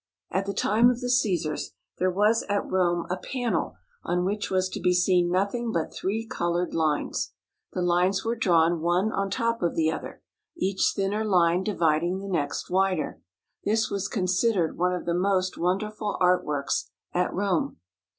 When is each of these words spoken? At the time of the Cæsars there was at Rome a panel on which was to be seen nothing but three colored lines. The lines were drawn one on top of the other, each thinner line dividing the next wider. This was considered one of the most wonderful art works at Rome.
At 0.31 0.47
the 0.47 0.53
time 0.55 0.89
of 0.89 0.99
the 0.99 1.13
Cæsars 1.13 1.73
there 1.99 2.09
was 2.09 2.43
at 2.49 2.67
Rome 2.67 3.05
a 3.11 3.17
panel 3.17 3.75
on 4.03 4.25
which 4.25 4.49
was 4.49 4.67
to 4.69 4.79
be 4.79 4.95
seen 4.95 5.29
nothing 5.29 5.71
but 5.71 5.93
three 5.93 6.25
colored 6.25 6.73
lines. 6.73 7.33
The 7.73 7.83
lines 7.83 8.25
were 8.25 8.35
drawn 8.35 8.81
one 8.81 9.11
on 9.11 9.29
top 9.29 9.61
of 9.61 9.75
the 9.75 9.91
other, 9.91 10.23
each 10.57 10.93
thinner 10.95 11.23
line 11.23 11.61
dividing 11.63 12.17
the 12.17 12.27
next 12.27 12.67
wider. 12.67 13.21
This 13.63 13.91
was 13.91 14.07
considered 14.07 14.75
one 14.75 14.95
of 14.95 15.05
the 15.05 15.13
most 15.13 15.55
wonderful 15.55 16.17
art 16.19 16.43
works 16.43 16.89
at 17.13 17.31
Rome. 17.31 17.77